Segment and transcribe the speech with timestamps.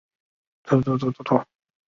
[0.63, 1.47] 最近的为罗马和梵蒂冈。